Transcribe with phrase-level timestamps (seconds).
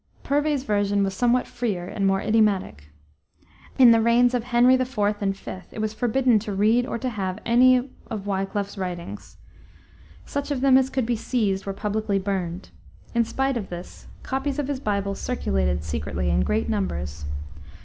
[0.23, 2.89] _Purvey's revision was somewhat freer and more idiomatic.
[3.77, 4.97] In the reigns of Henry IV.
[5.21, 5.51] and V.
[5.69, 9.37] it was forbidden to read or to have any of Wiclif's writings.
[10.25, 12.71] Such of them as could be seized were publicly burned.
[13.13, 17.25] In spite of this, copies of his Bible circulated secretly in great numbers.